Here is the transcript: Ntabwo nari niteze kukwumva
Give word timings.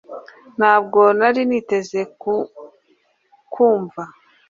Ntabwo 0.57 0.99
nari 1.19 1.41
niteze 1.49 1.99
kukwumva 2.21 4.03